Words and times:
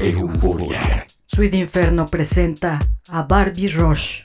Euforia. 0.00 1.04
Sweet 1.26 1.54
Inferno 1.54 2.04
presenta 2.04 2.78
a 3.10 3.22
Barbie 3.22 3.68
Rush. 3.68 4.24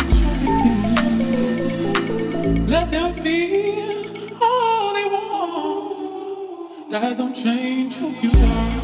Let 2.71 2.89
them 2.89 3.11
feel 3.11 4.41
all 4.41 4.93
they 4.93 5.03
want. 5.03 6.89
That 6.89 7.17
don't 7.17 7.35
change 7.35 7.97
who 7.97 8.11
you 8.21 8.31
are. 8.45 8.80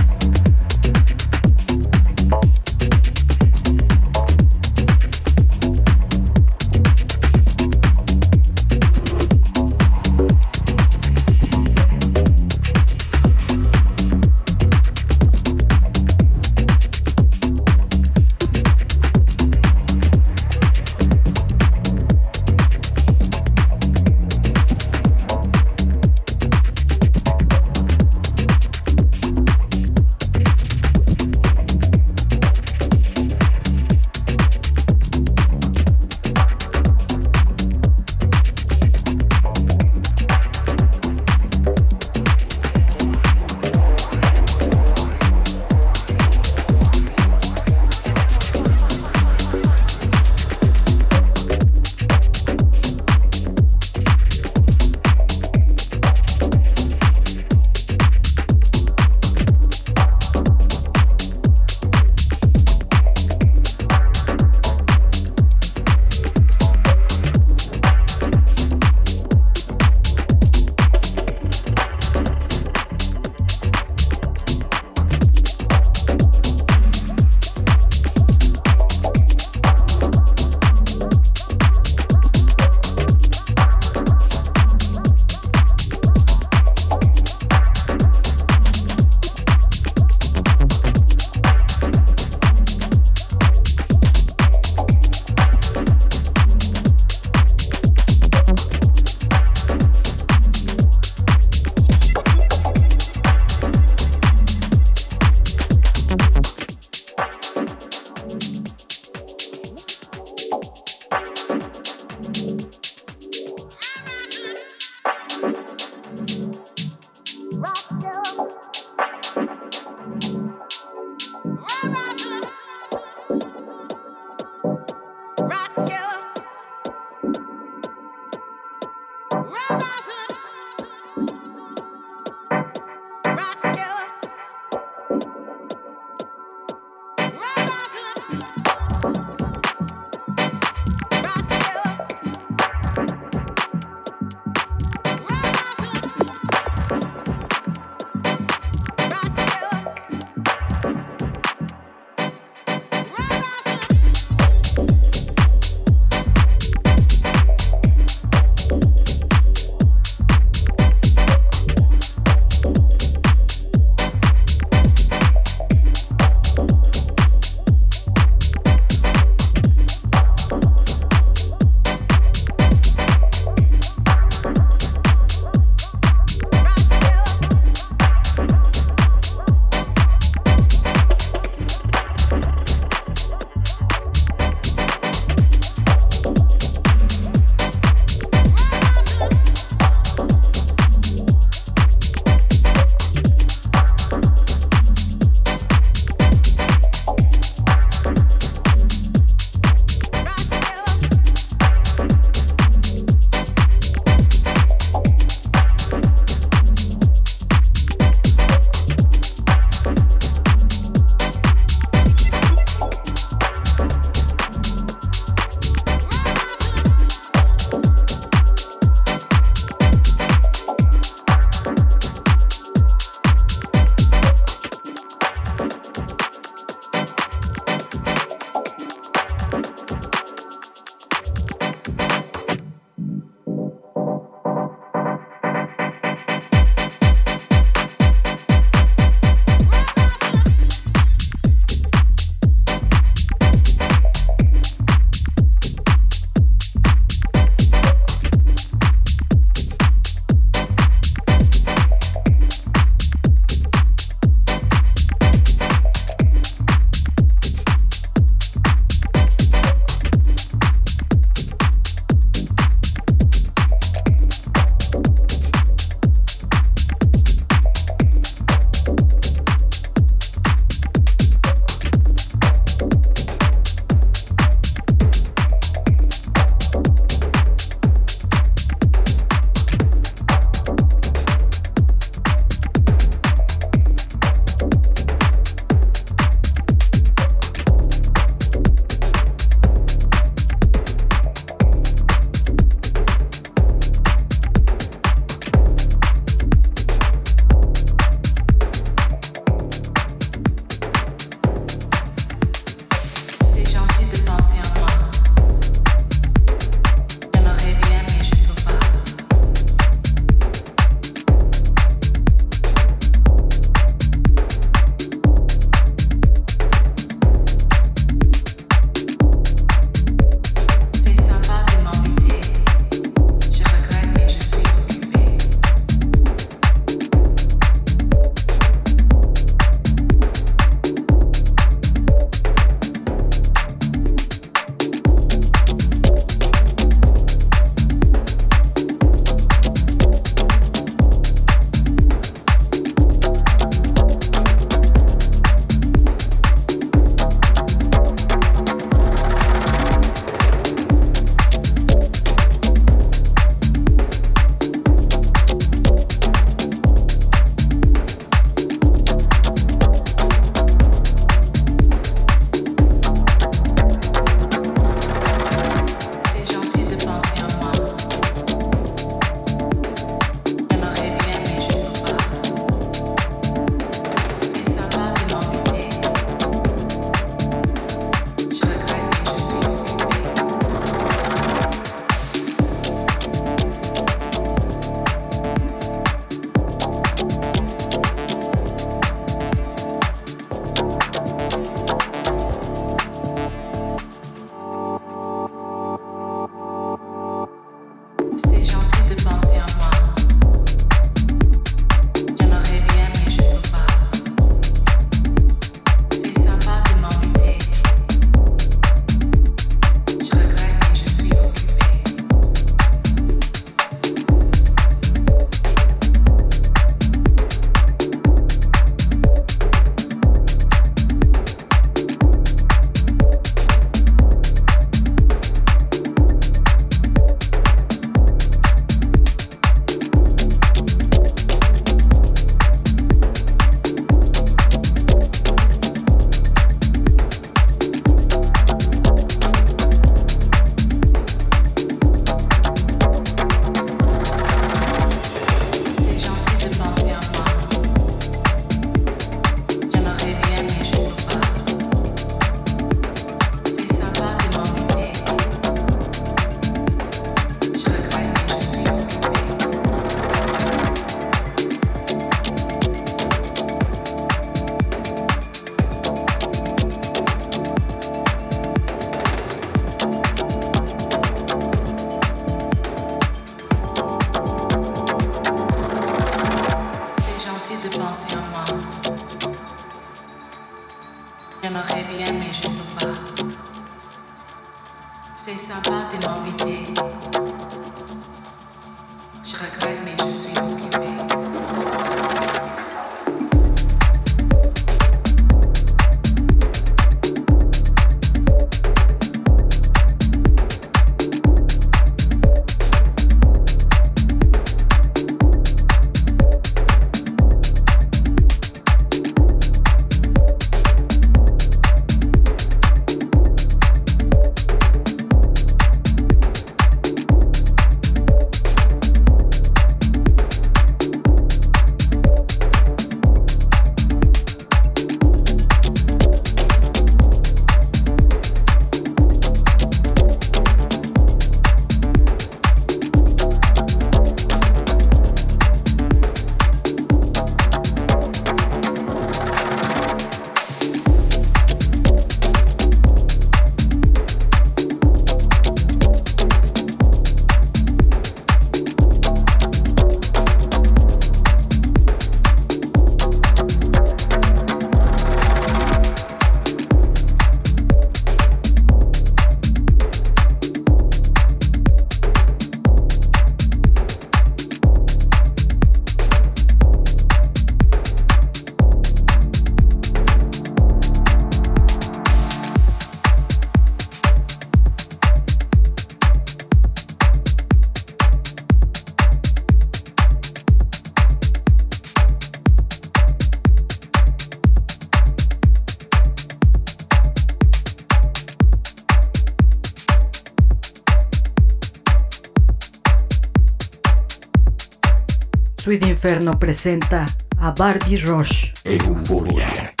Inferno 596.23 596.55
presenta 596.55 597.25
a 597.57 597.71
Barbie 597.71 598.19
Rush. 598.19 598.73
Euforia. 598.83 600.00